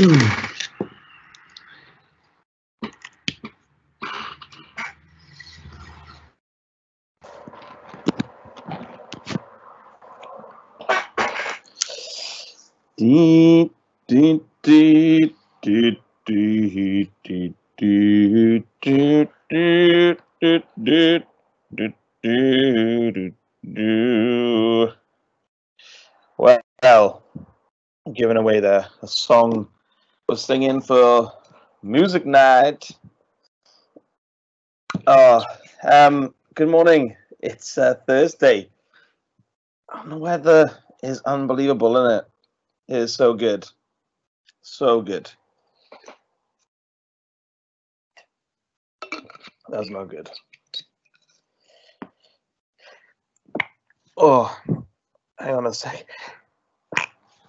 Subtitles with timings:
[0.00, 0.30] Well,
[28.14, 29.68] giving away there a song
[30.30, 31.32] was singing for
[31.82, 32.88] music night.
[35.04, 35.42] Oh,
[35.82, 37.16] um, good morning.
[37.40, 38.68] It's uh, Thursday.
[39.92, 40.70] And the weather
[41.02, 42.24] is unbelievable, isn't it?
[42.86, 43.66] It is so good.
[44.62, 45.28] So good.
[49.68, 50.30] That's not good.
[54.16, 54.56] Oh,
[55.40, 56.06] hang on a sec.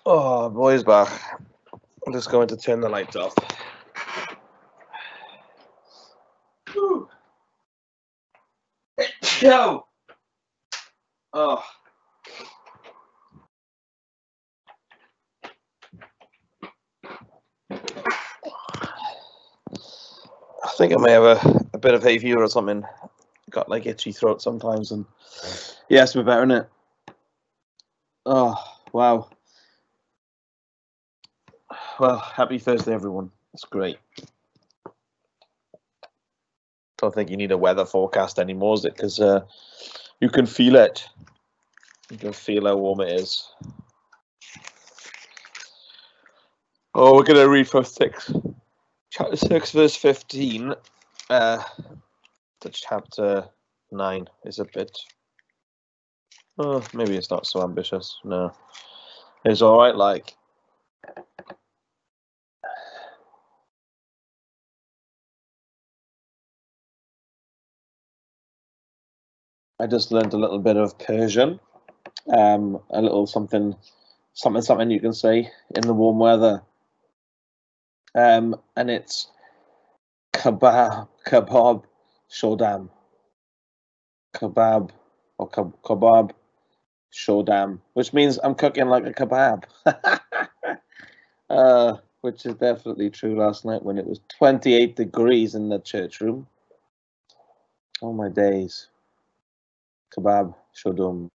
[0.04, 1.12] Oh, boys back.
[2.06, 3.34] I'm just going to turn the lights off.
[6.72, 7.08] Whew.
[9.42, 9.86] Yo.
[11.34, 11.64] Oh.
[20.64, 22.84] I think I may have a, a bit of hay fever or something.
[23.50, 25.06] Got like itchy throat sometimes, and
[25.90, 26.70] yes, we're better, isn't it?
[28.26, 28.56] Oh,
[28.94, 29.30] wow.
[32.02, 33.30] Well, happy Thursday, everyone.
[33.54, 34.00] It's great.
[36.98, 38.96] Don't think you need a weather forecast anymore, is it?
[38.96, 39.42] Because uh,
[40.20, 41.08] you can feel it.
[42.10, 43.48] You can feel how warm it is.
[46.96, 48.34] Oh, we're going to read from 6,
[49.12, 50.74] chapter 6, verse 15
[51.30, 51.64] uh,
[52.62, 53.48] to chapter
[53.92, 54.90] 9 is a bit.
[56.58, 58.18] Oh, maybe it's not so ambitious.
[58.24, 58.52] No.
[59.46, 60.36] It's all right, like.
[69.82, 71.60] I just learned a little bit of Persian,
[72.32, 73.76] um, a little something,
[74.34, 76.62] something, something you can say in the warm weather.
[78.14, 79.28] Um, and it's
[80.34, 81.84] kebab, kebab,
[82.30, 82.90] shodam,
[84.36, 84.92] kebab
[85.40, 86.30] or keb- kebab,
[87.12, 89.64] shodam, which means I'm cooking like a kebab.
[91.50, 96.22] uh, which is definitely true last night when it was 28 degrees in the church
[96.22, 96.46] room.
[98.04, 98.91] Oh my days.
[100.16, 101.30] Kebab, shodum.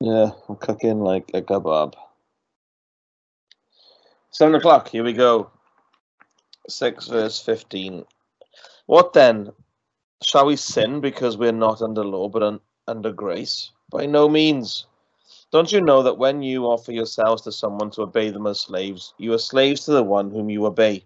[0.00, 1.94] Yeah, I'm cooking like a kebab.
[4.30, 5.50] Seven o'clock, here we go.
[6.68, 8.04] 6 verse 15.
[8.86, 9.52] What then?
[10.22, 13.70] Shall we sin because we're not under law but un- under grace?
[13.90, 14.86] By no means.
[15.52, 19.14] Don't you know that when you offer yourselves to someone to obey them as slaves,
[19.18, 21.04] you are slaves to the one whom you obey,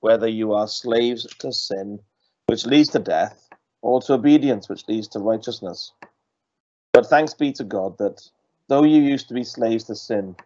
[0.00, 1.98] whether you are slaves to sin,
[2.46, 3.49] which leads to death,
[3.82, 5.92] or to obedience, which leads to righteousness?
[6.92, 8.28] But thanks be to God that,
[8.68, 10.36] though you used to be slaves to sin,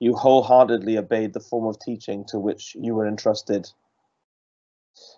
[0.00, 3.70] you wholeheartedly obeyed the form of teaching to which you were entrusted.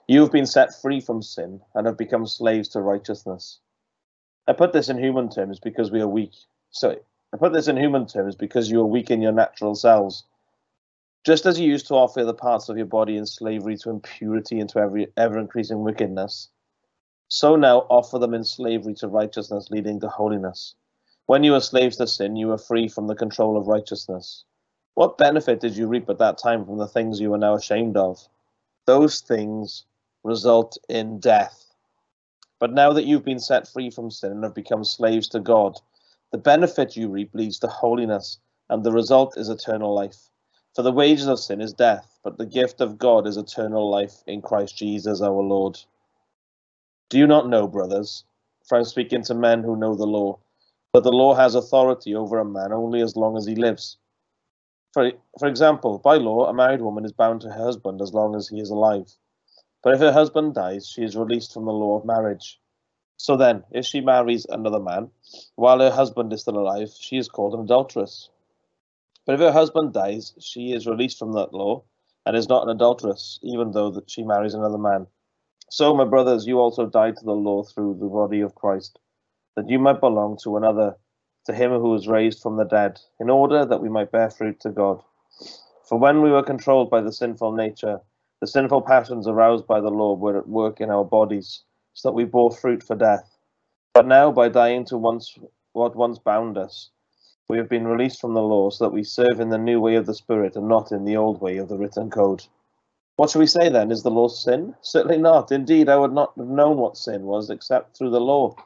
[0.07, 3.61] You have been set free from sin and have become slaves to righteousness.
[4.47, 6.35] I put this in human terms because we are weak.
[6.71, 6.99] So
[7.33, 10.25] I put this in human terms because you are weak in your natural selves.
[11.25, 14.61] Just as you used to offer the parts of your body in slavery to impurity
[14.61, 16.51] and to every ever increasing wickedness,
[17.29, 20.75] so now offer them in slavery to righteousness leading to holiness.
[21.27, 24.45] When you were slaves to sin, you were free from the control of righteousness.
[24.95, 27.97] What benefit did you reap at that time from the things you are now ashamed
[27.97, 28.29] of?
[28.87, 29.87] Those things
[30.23, 31.65] result in death.
[32.61, 35.81] But now that you've been set free from sin and have become slaves to God,
[36.31, 40.31] the benefit you reap leads to holiness, and the result is eternal life.
[40.75, 44.23] For the wages of sin is death, but the gift of God is eternal life
[44.27, 45.79] in Christ Jesus our Lord.
[47.11, 48.25] Do you not know, brothers,
[48.65, 50.39] for I'm speaking to men who know the law,
[50.95, 53.99] that the law has authority over a man only as long as he lives?
[54.93, 58.35] For, for example, by law, a married woman is bound to her husband as long
[58.35, 59.13] as he is alive.
[59.83, 62.59] But if her husband dies, she is released from the law of marriage.
[63.17, 65.11] So then, if she marries another man
[65.57, 68.31] while her husband is still alive, she is called an adulteress.
[69.27, 71.85] But if her husband dies, she is released from that law
[72.25, 75.07] and is not an adulteress, even though that she marries another man.
[75.71, 78.99] So, my brothers, you also died to the law through the body of Christ,
[79.57, 80.97] that you might belong to another,
[81.47, 84.61] to him who was raised from the dead, in order that we might bear fruit
[84.61, 85.03] to God.
[85.89, 88.01] For when we were controlled by the sinful nature,
[88.41, 91.65] the sinful passions aroused by the law were at work in our bodies,
[91.95, 93.37] so that we bore fruit for death.
[93.95, 95.39] But now, by dying to once
[95.73, 96.91] what once bound us,
[97.49, 99.97] We have been released from the law so that we serve in the new way
[99.97, 102.45] of the Spirit and not in the old way of the written code.
[103.17, 103.93] What shall we say then?
[103.93, 104.75] Is the law sin?
[104.81, 105.53] Certainly not.
[105.53, 108.57] Indeed, I would not have known what sin was except through the law.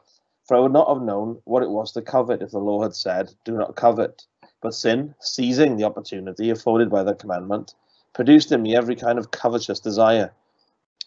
[0.45, 2.95] For I would not have known what it was to covet if the law had
[2.95, 4.25] said, Do not covet.
[4.61, 7.75] But sin, seizing the opportunity afforded by the commandment,
[8.13, 10.33] produced in me every kind of covetous desire.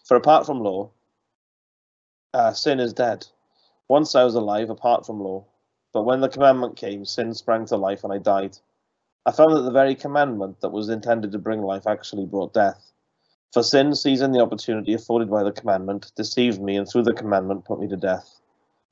[0.05, 0.91] For apart from law,
[2.33, 3.27] uh, sin is dead.
[3.89, 5.45] Once I was alive apart from law,
[5.91, 8.57] but when the commandment came, sin sprang to life and I died.
[9.25, 12.91] I found that the very commandment that was intended to bring life actually brought death.
[13.53, 17.65] For sin, seizing the opportunity afforded by the commandment, deceived me and through the commandment
[17.65, 18.41] put me to death.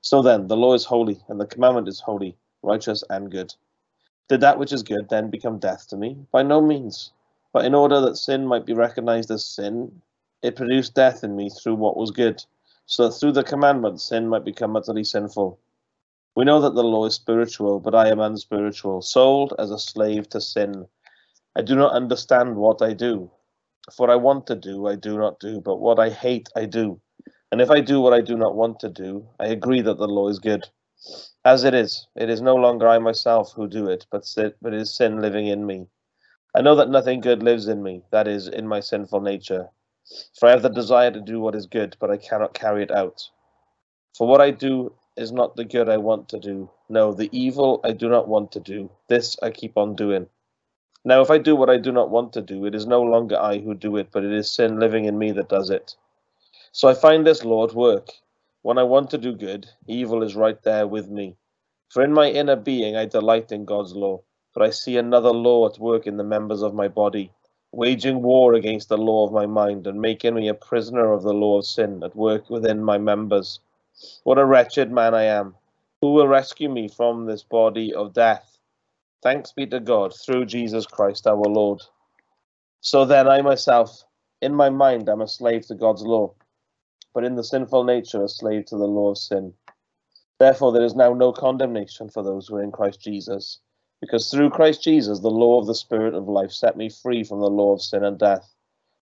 [0.02, 3.52] So then, the law is holy and the commandment is holy, righteous and good.
[4.28, 6.16] Did that which is good then become death to me?
[6.30, 7.10] By no means.
[7.52, 10.00] But in order that sin might be recognized as sin,
[10.42, 12.44] it produced death in me through what was good,
[12.86, 15.58] so that through the commandment sin might become utterly sinful.
[16.36, 20.28] We know that the law is spiritual, but I am unspiritual, sold as a slave
[20.28, 20.86] to sin.
[21.56, 23.28] I do not understand what I do.
[23.90, 27.00] For I want to do, I do not do, but what I hate, I do.
[27.50, 30.06] And if I do what I do not want to do, I agree that the
[30.08, 30.68] law is good.
[31.44, 34.24] As it is, it is no longer I myself who do it, but,
[34.62, 35.88] but it is sin living in me.
[36.54, 39.68] I know that nothing good lives in me, that is, in my sinful nature.
[40.38, 42.90] For I have the desire to do what is good, but I cannot carry it
[42.90, 43.22] out.
[44.16, 46.70] For what I do is not the good I want to do.
[46.88, 48.90] No, the evil I do not want to do.
[49.08, 50.28] This I keep on doing.
[51.04, 53.36] Now, if I do what I do not want to do, it is no longer
[53.36, 55.96] I who do it, but it is sin living in me that does it.
[56.70, 58.08] So I find this law at work.
[58.62, 61.36] When I want to do good, evil is right there with me.
[61.88, 64.22] For in my inner being I delight in God's law,
[64.54, 67.32] but I see another law at work in the members of my body,
[67.72, 71.34] waging war against the law of my mind and making me a prisoner of the
[71.34, 73.58] law of sin at work within my members.
[74.22, 75.56] What a wretched man I am.
[76.00, 78.51] Who will rescue me from this body of death?
[79.22, 81.80] Thanks be to God through Jesus Christ our Lord.
[82.80, 84.02] So then, I myself,
[84.40, 86.34] in my mind, am a slave to God's law,
[87.14, 89.54] but in the sinful nature, a slave to the law of sin.
[90.40, 93.60] Therefore, there is now no condemnation for those who are in Christ Jesus,
[94.00, 97.38] because through Christ Jesus, the law of the Spirit of life set me free from
[97.38, 98.52] the law of sin and death.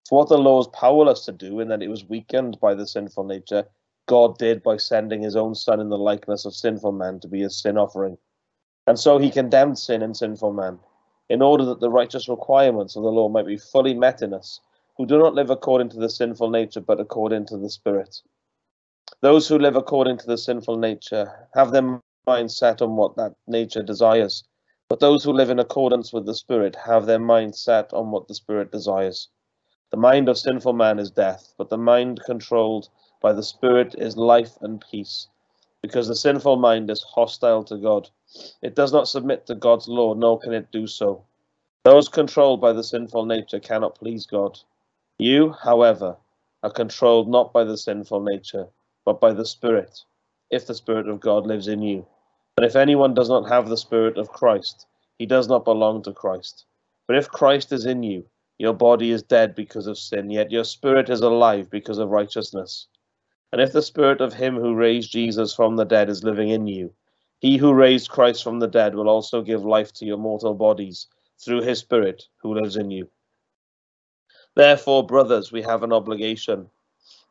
[0.07, 2.85] For what the law was powerless to do, in that it was weakened by the
[2.85, 3.65] sinful nature,
[4.07, 7.41] God did by sending his own Son in the likeness of sinful man to be
[7.41, 8.19] a sin offering.
[8.87, 10.79] And so he condemned sin in sinful man,
[11.29, 14.59] in order that the righteous requirements of the law might be fully met in us,
[14.97, 18.21] who do not live according to the sinful nature, but according to the Spirit.
[19.21, 23.33] Those who live according to the sinful nature have their mind set on what that
[23.47, 24.43] nature desires,
[24.89, 28.27] but those who live in accordance with the Spirit have their mind set on what
[28.27, 29.29] the Spirit desires.
[29.91, 32.89] The mind of sinful man is death, but the mind controlled
[33.21, 35.27] by the Spirit is life and peace,
[35.81, 38.09] because the sinful mind is hostile to God.
[38.61, 41.25] It does not submit to God's law, nor can it do so.
[41.83, 44.59] Those controlled by the sinful nature cannot please God.
[45.17, 46.17] You, however,
[46.63, 48.67] are controlled not by the sinful nature,
[49.03, 49.99] but by the Spirit,
[50.49, 52.05] if the Spirit of God lives in you.
[52.57, 54.85] And if anyone does not have the Spirit of Christ,
[55.17, 56.65] he does not belong to Christ.
[57.07, 58.25] But if Christ is in you,
[58.61, 62.87] your body is dead because of sin, yet your spirit is alive because of righteousness.
[63.51, 66.67] And if the spirit of him who raised Jesus from the dead is living in
[66.67, 66.93] you,
[67.41, 71.07] he who raised Christ from the dead will also give life to your mortal bodies
[71.43, 73.09] through his spirit who lives in you.
[74.55, 76.69] Therefore, brothers, we have an obligation,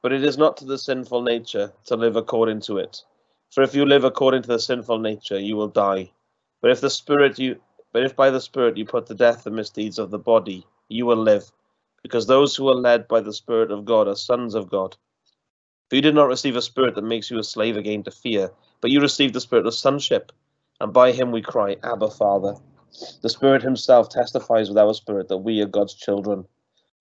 [0.02, 3.04] but it is not to the sinful nature to live according to it.
[3.52, 6.10] For if you live according to the sinful nature, you will die.
[6.60, 7.60] But if the spirit you
[7.92, 11.06] but if by the spirit you put to death the misdeeds of the body, you
[11.06, 11.52] will live,
[12.02, 14.96] because those who are led by the spirit of God are sons of God.
[15.90, 18.52] For you did not receive a spirit that makes you a slave again to fear,
[18.80, 20.30] but you received the spirit of sonship,
[20.80, 22.54] and by him we cry, Abba, Father.
[23.22, 26.44] The Spirit himself testifies with our spirit that we are God's children.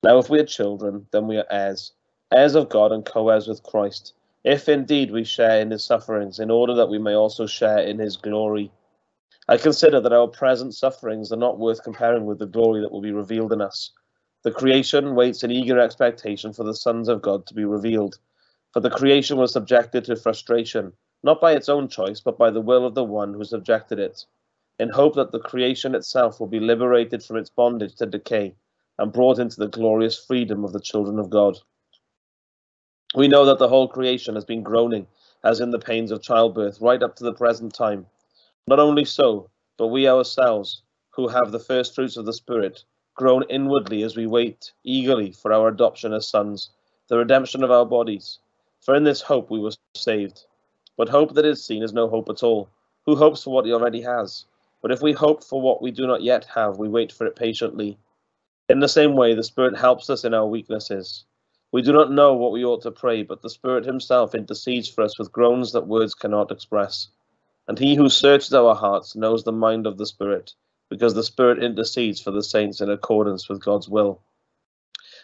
[0.02, 1.94] Now, if we are children, then we are heirs,
[2.34, 6.40] heirs of God and co heirs with Christ, if indeed we share in his sufferings,
[6.40, 8.72] in order that we may also share in his glory.
[9.48, 13.02] I consider that our present sufferings are not worth comparing with the glory that will
[13.02, 13.92] be revealed in us.
[14.44, 18.18] The creation waits in eager expectation for the sons of God to be revealed.
[18.72, 22.62] For the creation was subjected to frustration, not by its own choice, but by the
[22.62, 24.26] will of the one who subjected it,
[24.78, 28.54] in hope that the creation itself will be liberated from its bondage to decay
[29.00, 31.58] and brought into the glorious freedom of the children of God.
[33.16, 35.08] We know that the whole creation has been groaning,
[35.44, 38.06] as in the pains of childbirth, right up to the present time.
[38.68, 42.84] Not only so, but we ourselves, who have the first fruits of the Spirit,
[43.16, 46.70] groan inwardly as we wait eagerly for our adoption as sons,
[47.08, 48.38] the redemption of our bodies.
[48.82, 50.46] For in this hope we were saved.
[50.98, 52.70] But hope that is seen is no hope at all.
[53.06, 54.46] Who hopes for what he already has?
[54.82, 57.36] But if we hope for what we do not yet have, we wait for it
[57.36, 57.98] patiently.
[58.70, 61.26] In the same way, the Spirit helps us in our weaknesses.
[61.72, 65.04] We do not know what we ought to pray, but the Spirit Himself intercedes for
[65.04, 67.10] us with groans that words cannot express.
[67.68, 70.54] And He who searches our hearts knows the mind of the Spirit,
[70.90, 74.22] because the Spirit intercedes for the saints in accordance with God's will.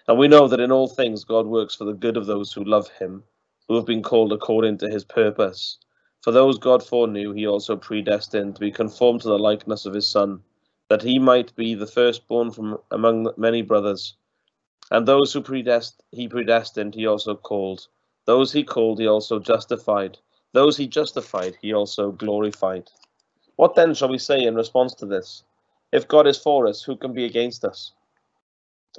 [0.08, 2.64] And we know that in all things God works for the good of those who
[2.64, 3.24] love Him,
[3.68, 5.78] who have been called according to His purpose.
[6.26, 10.08] For those God foreknew, he also predestined to be conformed to the likeness of his
[10.08, 10.42] Son,
[10.90, 14.16] that he might be the firstborn from among many brothers.
[14.90, 17.88] And those who predest he predestined, he also called.
[18.26, 20.18] Those he called, he also justified.
[20.54, 22.90] Those he justified, he also glorified.
[23.56, 25.44] What then shall we say in response to this?
[25.92, 27.92] If God is for us, who can be against us?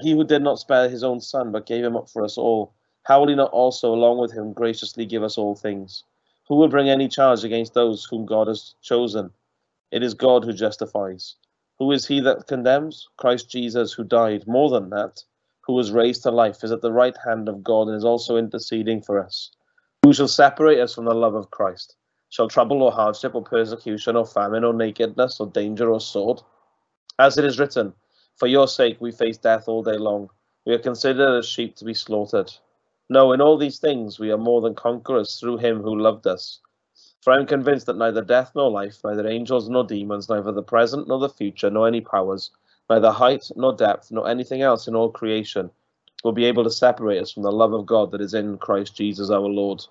[0.00, 2.72] He who did not spare his own Son, but gave him up for us all,
[3.06, 6.02] how will he not also, along with him, graciously give us all things?
[6.48, 9.30] Who will bring any charge against those whom God has chosen?
[9.92, 11.36] It is God who justifies.
[11.78, 13.08] Who is he that condemns?
[13.16, 14.48] Christ Jesus, who died.
[14.48, 15.22] More than that,
[15.60, 18.38] who was raised to life, is at the right hand of God and is also
[18.38, 19.52] interceding for us.
[20.02, 21.94] Who shall separate us from the love of Christ?
[22.30, 26.42] Shall trouble or hardship or persecution or famine or nakedness or danger or sword?
[27.20, 27.92] As it is written,
[28.34, 30.28] For your sake we face death all day long.
[30.64, 32.52] We are considered as sheep to be slaughtered.
[33.08, 36.60] No, in all these things we are more than conquerors through him who loved us.
[37.22, 40.62] For I am convinced that neither death nor life, neither angels nor demons, neither the
[40.62, 42.50] present nor the future, nor any powers,
[42.90, 45.70] neither height nor depth, nor anything else in all creation
[46.24, 48.96] will be able to separate us from the love of God that is in Christ
[48.96, 49.84] Jesus our Lord.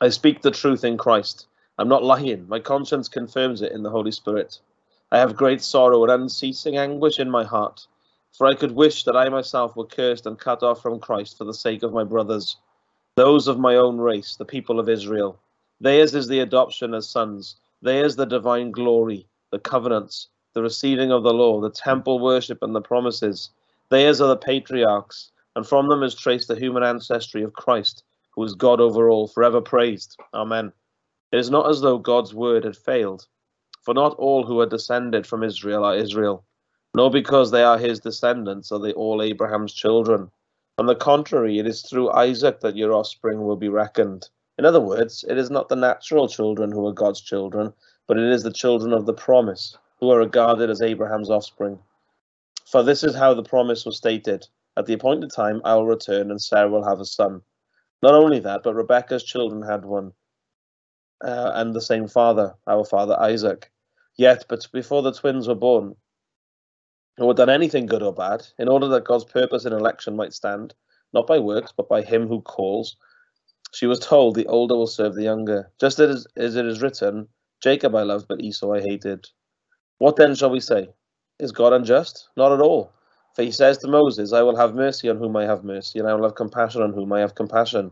[0.00, 1.46] I speak the truth in Christ.
[1.78, 2.48] I'm not lying.
[2.48, 4.58] My conscience confirms it in the Holy Spirit.
[5.12, 7.86] I have great sorrow and unceasing anguish in my heart
[8.36, 11.44] for I could wish that I myself were cursed and cut off from Christ for
[11.44, 12.56] the sake of my brothers,
[13.14, 15.38] those of my own race, the people of Israel.
[15.80, 21.22] Theirs is the adoption as sons, theirs the divine glory, the covenants, the receiving of
[21.22, 23.50] the law, the temple worship, and the promises.
[23.88, 28.42] Theirs are the patriarchs, and from them is traced the human ancestry of Christ, who
[28.42, 30.18] is God over all, forever praised.
[30.32, 30.72] Amen.
[31.30, 33.28] It is not as though God's word had failed,
[33.82, 36.44] for not all who are descended from Israel are Israel
[36.94, 40.30] nor because they are his descendants are they all Abraham's children.
[40.78, 44.28] On the contrary, it is through Isaac that your offspring will be reckoned.
[44.58, 47.72] In other words, it is not the natural children who are God's children,
[48.06, 51.78] but it is the children of the promise who are regarded as Abraham's offspring.
[52.66, 54.46] For this is how the promise was stated
[54.76, 57.42] At the appointed time, I will return, and Sarah will have a son.
[58.02, 60.12] Not only that, but Rebekah's children had one,
[61.24, 63.70] uh, and the same father, our father Isaac.
[64.16, 65.96] Yet, but before the twins were born,
[67.18, 70.74] had done anything good or bad, in order that God's purpose in election might stand,
[71.12, 72.96] not by works, but by him who calls.
[73.72, 75.70] She was told, The older will serve the younger.
[75.80, 77.28] Just as, as it is written,
[77.60, 79.26] Jacob I loved, but Esau I hated.
[79.98, 80.88] What then shall we say?
[81.38, 82.28] Is God unjust?
[82.36, 82.92] Not at all.
[83.34, 86.08] For he says to Moses, I will have mercy on whom I have mercy, and
[86.08, 87.90] I will have compassion on whom I have compassion.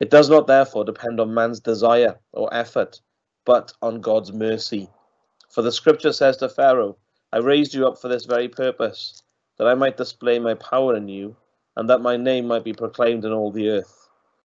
[0.00, 3.00] It does not therefore depend on man's desire or effort,
[3.44, 4.88] but on God's mercy.
[5.50, 6.96] For the scripture says to Pharaoh,
[7.32, 9.22] I raised you up for this very purpose,
[9.58, 11.36] that I might display my power in you,
[11.76, 14.08] and that my name might be proclaimed in all the earth.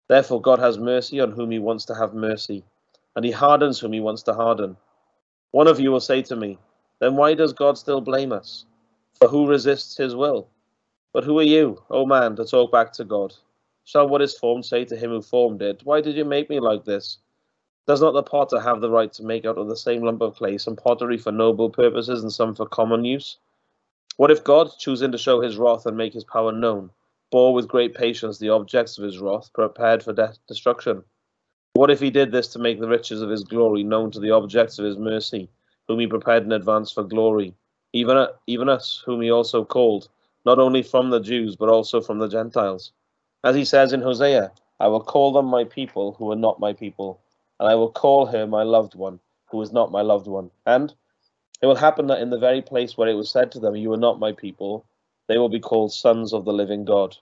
[0.08, 2.64] Therefore God has mercy on whom he wants to have mercy,
[3.16, 4.78] and he hardens whom he wants to harden.
[5.52, 6.60] One of you will say to me,
[7.00, 8.66] Then why does God still blame us?
[9.20, 10.48] For who resists his will?
[11.14, 13.34] But who are you, O man, to talk back to God?
[13.84, 16.62] Shall what is formed say to him who formed it, Why did you make me
[16.62, 17.18] like this?
[17.88, 20.36] Does not the potter have the right to make out of the same lump of
[20.36, 23.40] clay some pottery for noble purposes and some for common use?
[24.18, 26.92] What if God, choosing to show his wrath and make his power known,
[27.32, 31.04] bore with great patience the objects of his wrath, prepared for de- destruction?
[31.74, 34.30] What if he did this to make the riches of his glory known to the
[34.30, 35.50] objects of his mercy,
[35.88, 37.56] whom he prepared in advance for glory,
[37.94, 40.08] even, even us, whom he also called,
[40.46, 42.92] not only from the Jews, but also from the Gentiles?
[43.44, 46.74] As he says in Hosea, I will call them my people who are not my
[46.74, 47.20] people
[47.62, 49.20] and I will call her my loved one,
[49.52, 50.50] who is not my loved one.
[50.66, 50.92] And
[51.62, 53.94] it will happen that in the very place where it was said to them, You
[53.94, 54.84] are not my people,
[55.28, 57.16] they will be called sons of the living God.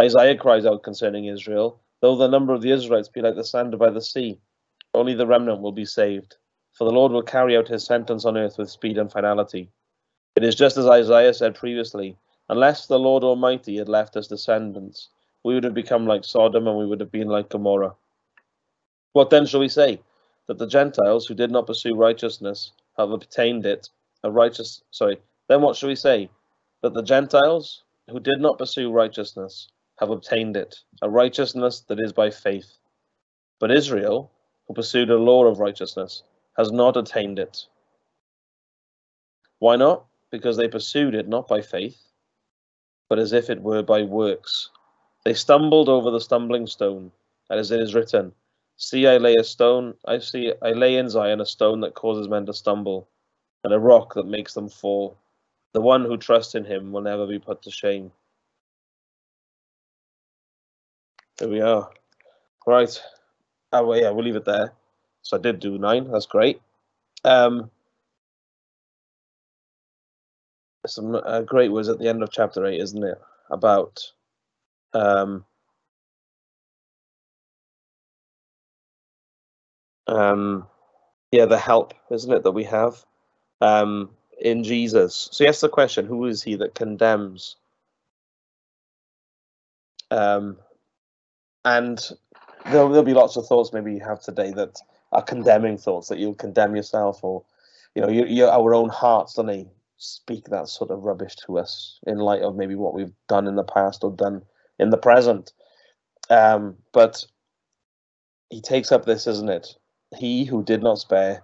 [0.00, 3.76] Isaiah cries out concerning Israel, Though the number of the Israelites be like the sand
[3.80, 4.38] by the sea,
[4.94, 6.36] only the remnant will be saved.
[6.74, 9.70] For the Lord will carry out his sentence on earth with speed and finality.
[10.36, 12.16] It is just as Isaiah said previously
[12.48, 15.08] Unless the Lord Almighty had left us descendants,
[15.42, 17.96] we would have become like Sodom and we would have been like Gomorrah.
[19.12, 20.00] What then shall we say?
[20.46, 23.88] That the Gentiles who did not pursue righteousness have obtained it,
[24.22, 26.30] a righteous sorry, then what shall we say?
[26.82, 32.12] That the Gentiles who did not pursue righteousness have obtained it, a righteousness that is
[32.12, 32.78] by faith.
[33.60, 34.30] But Israel,
[34.66, 36.22] who pursued a law of righteousness,
[36.56, 37.66] has not attained it.
[39.58, 40.06] Why not?
[40.30, 41.98] Because they pursued it not by faith,
[43.08, 44.70] but as if it were by works.
[45.24, 47.10] They stumbled over the stumbling stone,
[47.50, 48.32] and as it is written,
[48.78, 52.28] See, I lay a stone, I see, I lay in Zion a stone that causes
[52.28, 53.08] men to stumble,
[53.64, 55.18] and a rock that makes them fall.
[55.72, 58.12] The one who trusts in him will never be put to shame.
[61.38, 61.90] There we are.
[62.66, 63.02] Right.
[63.72, 64.72] Oh, well, yeah, we'll leave it there.
[65.22, 66.10] So I did do nine.
[66.10, 66.60] That's great.
[67.24, 67.70] Um,
[70.86, 73.20] some uh, great words at the end of chapter eight, isn't it?
[73.50, 74.12] About
[74.94, 75.44] um,
[80.08, 80.66] um,
[81.30, 83.04] yeah, the help, isn't it, that we have
[83.60, 84.10] um,
[84.40, 85.28] in Jesus.
[85.32, 87.56] So, yes, the question: Who is he that condemns?
[90.10, 90.56] Um,
[91.64, 92.00] and
[92.66, 94.80] there'll, there'll be lots of thoughts maybe you have today that
[95.12, 97.44] are condemning thoughts that you'll condemn yourself or
[97.94, 101.58] you know you, you, our own hearts don't they speak that sort of rubbish to
[101.58, 104.42] us in light of maybe what we've done in the past or done
[104.78, 105.52] in the present
[106.30, 107.24] um, but
[108.50, 109.74] he takes up this isn't it
[110.16, 111.42] he who did not spare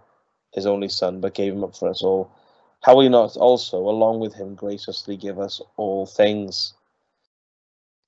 [0.53, 2.31] his only son but gave him up for us all
[2.83, 6.75] how will he not also along with him graciously give us all things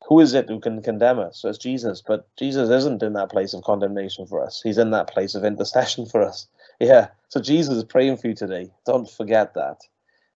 [0.07, 1.39] who is it who can condemn us?
[1.39, 4.63] So it's Jesus, but Jesus isn't in that place of condemnation for us.
[4.63, 6.47] He's in that place of intercession for us.
[6.79, 7.09] Yeah.
[7.29, 8.71] So Jesus is praying for you today.
[8.85, 9.81] Don't forget that.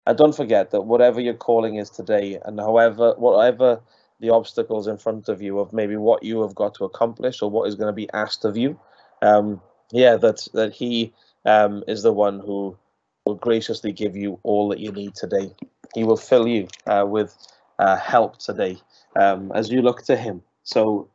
[0.06, 3.80] And don't forget that whatever your calling is today, and however, whatever
[4.18, 7.50] the obstacles in front of you of maybe what you have got to accomplish or
[7.50, 8.78] what is going to be asked of you,
[9.22, 9.60] um,
[9.92, 11.12] yeah, that that He
[11.44, 12.76] um, is the one who
[13.25, 15.52] will graciously give you all that you need today.
[15.94, 17.37] He will fill you uh, with
[17.78, 18.78] uh, help today
[19.16, 20.42] um, as you look to Him.
[20.62, 21.09] So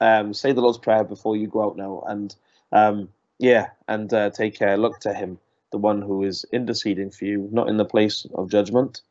[0.00, 2.34] um, say the Lord's Prayer before you go out now, and
[2.72, 3.08] um,
[3.38, 4.76] yeah, and uh, take care.
[4.76, 5.38] Look to Him,
[5.70, 9.02] the one who is interceding for you, not in the place of judgment.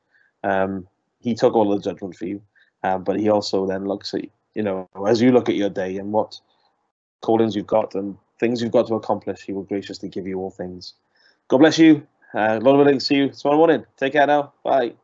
[0.44, 0.88] Um,
[1.20, 2.42] he took all the judgment for you,
[2.84, 5.98] uh, but He also then looks at you know as you look at your day
[5.98, 6.40] and what
[7.22, 9.44] callings you've got and things you've got to accomplish.
[9.44, 10.96] He will graciously give you all things.
[11.48, 12.06] God bless you.
[12.34, 13.86] Uh, Lord willing, to see you tomorrow morning.
[13.98, 14.54] Take care now.
[14.64, 15.01] Bye.